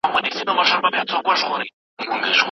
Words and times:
«رېبو 0.25 0.53
به 0.57 0.63
هغه 0.71 1.01
چي 1.09 1.15
مو 1.25 1.31
کرلي» 1.47 1.67